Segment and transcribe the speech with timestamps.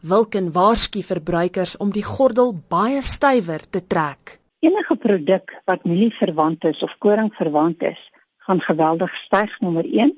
[0.00, 4.38] Wilken waarsku verbruikers om die gordel baie stywer te trek.
[4.64, 8.00] Enige produk wat mielie verwant is of koring verwant is,
[8.48, 10.14] gaan geweldig styg nommer 1.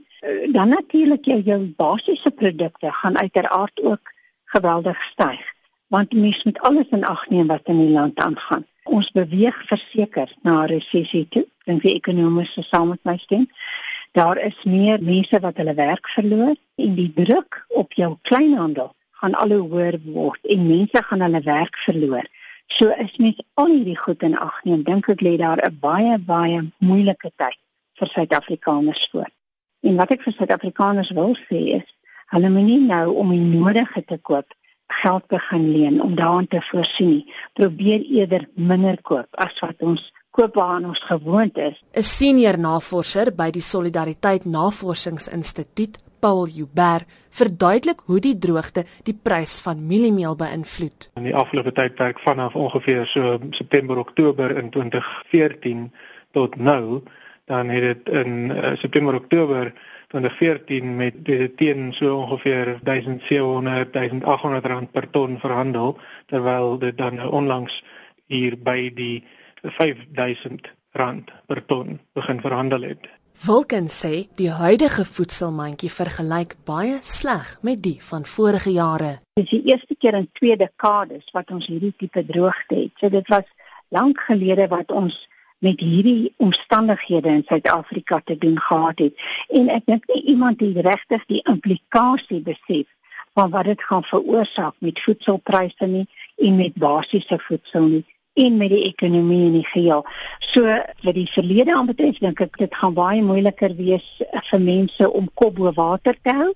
[0.54, 4.14] Dan natuurlik jou, jou basiese produkte gaan uiteraard ook
[4.54, 5.42] geweldig styg
[5.90, 8.62] want mens moet alles in ag neem wat in die land aangaan.
[8.84, 13.50] Ons beweeg verseker na 'n resessie toe, dink die ekonomies saam met my stem.
[14.12, 19.34] Daar is meer mense wat hulle werk verloor en die druk op jou kleinhandel gaan
[19.38, 22.26] al hoe hoër word en mense gaan hulle werk verloor.
[22.66, 26.18] So is mens al hierdie goed in ag neem, dink ek lê daar 'n baie
[26.18, 27.58] baie moeilike tyd
[27.98, 29.30] vir Suid-Afrikaners voor.
[29.82, 31.88] En wat ek vir Suid-Afrikaners wil sê is,
[32.34, 34.48] hulle moenie nou om die nodige te koop
[35.02, 37.30] geld begin leen om daaraan te voorsien.
[37.54, 41.76] Probeer eerder minder koop as wat ons koop waaraan ons gewoond is.
[41.92, 47.02] 'n Senior navorser by die Solidariteit Navorsingsinstituut, Paul Huber,
[47.34, 51.08] verduidelik hoe die droogte die prys van mieliemeel beïnvloed.
[51.18, 55.88] In die afgelope tydperk vanaf ongeveer so September Oktober in 2014
[56.30, 57.00] tot nou,
[57.50, 59.72] dan het dit in uh, September Oktober
[60.14, 61.18] 2014 met
[61.56, 65.96] teen so ongeveer 1700 1800 rand per ton verhandel
[66.30, 67.82] terwyl dit dan onlangs
[68.30, 69.24] hier by die
[69.62, 73.10] 5000 rand per ton begin verhandel het.
[73.34, 79.18] Vulcan sê die huidige voedselmandjie vergelyk baie sleg met die van vorige jare.
[79.34, 82.92] Dit is die eerste keer in twee dekades wat ons hierdie tipe droogte het.
[83.00, 83.48] So dit was
[83.88, 85.16] lank gelede wat ons
[85.62, 90.80] met hierdie omstandighede in Suid-Afrika te doen gehad het en ek dink nie iemand het
[90.86, 92.88] regtig die implikasie besef
[93.38, 98.70] van wat dit gaan veroorsaak met voedselpryse nie en met basiese voedsel nie en met
[98.72, 100.06] die ekonomie in die geheel.
[100.38, 100.64] So
[101.02, 104.06] wat die verlede aanbetref, dink ek dit gaan baie moeiliker wees
[104.48, 106.50] vir mense om kop bo water te hou.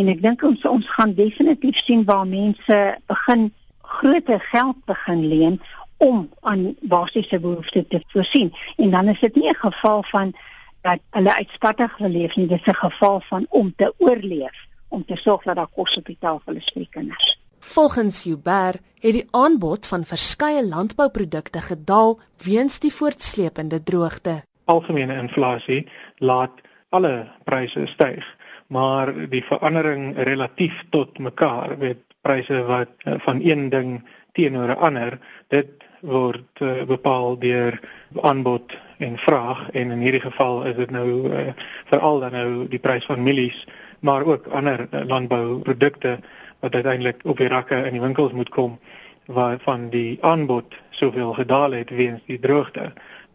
[0.00, 2.78] En ek dink ons ons gaan definitief sien waar mense
[3.10, 3.48] begin
[3.80, 5.60] groter geld begin leen
[6.00, 8.52] om aan basiese behoeftes te voorsien.
[8.76, 10.32] En dan is dit nie 'n geval van
[10.82, 14.56] dat hulle uitspattig geleef nie, dit is 'n geval van om te oorleef,
[14.88, 17.39] om te sorg dat daar kos op die tafel is vir die kinders.
[17.60, 24.42] Volgens Huber het die aanbod van verskeie landbouprodukte gedaal weens die voortsleepende droogte.
[24.64, 26.50] Algemene inflasie laat
[26.88, 28.24] alle pryse styg,
[28.66, 34.80] maar die verandering relatief tot mekaar, weet pryse wat eh, van een ding teenoor 'n
[34.80, 35.68] ander, dit
[36.00, 37.80] word uh, bepaal deur
[38.22, 41.52] aanbod en vraag en in hierdie geval is dit nou uh,
[41.84, 43.66] veral dan nou die prys van mielies
[44.00, 46.18] maar ook ander landbouprodukte
[46.60, 48.78] wat uiteindelik op die rakke in die winkels moet kom
[49.30, 52.92] waarvan die aanbod soveel gedaal het weens die droogte.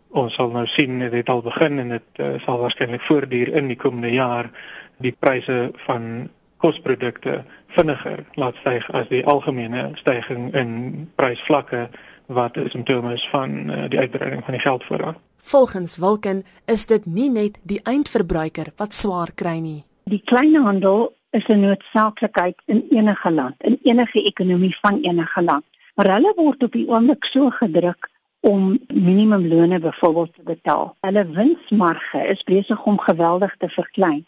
[0.09, 3.67] Ons sal nou sien dit het al begin en dit uh, sal waarskynlik voortduur in
[3.71, 4.51] die komende jaar
[4.97, 10.71] die pryse van kosprodukte vinniger laat styg as die algemene stygings in
[11.15, 11.89] prysvlakke
[12.27, 15.17] wat 'n simptoom is van uh, die uitbreiding van die geldvoorraad.
[15.37, 19.83] Volgens Wilken is dit nie net die eindverbruiker wat swaar kry nie.
[20.03, 25.65] Die kleinhandel is 'n noodsaaklikheid in enige land, in enige ekonomie van enige land.
[25.95, 28.09] Maar hulle word op die oomblik so gedruk
[28.39, 30.95] om minimumlone byvoorbeeld te betaal.
[31.01, 34.25] Hulle winsmarge is besig om geweldig te verklein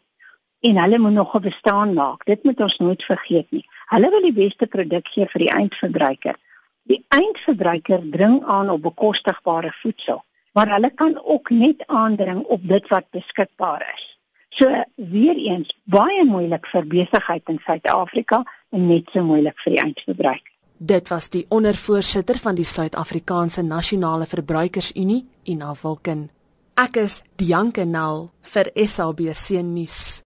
[0.60, 2.26] en hulle moet nog 'n bestaan maak.
[2.26, 3.66] Dit moet ons nooit vergeet nie.
[3.86, 6.36] Hulle wil die beste produk gee vir die eindverbruiker.
[6.84, 10.24] Die eindverbruiker dring aan op bekostigbare voedsel,
[10.54, 14.17] maar hulle kan ook net aandring op dit wat beskikbaar is.
[14.50, 19.82] So weer eens baie moeilik vir besigheid in Suid-Afrika en net so moeilik vir die
[19.82, 20.54] eindverbruiker.
[20.78, 26.30] Dit was die ondervoorsitter van die Suid-Afrikaanse Nasionale Verbruikersunie, Ina Wilken.
[26.78, 30.22] Ek is Dianke Nel vir SABC nuus.